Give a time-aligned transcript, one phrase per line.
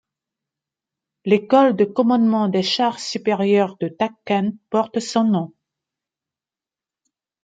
[1.25, 5.53] L'école de commandement des chars supérieurs de Tachkent porte son nom.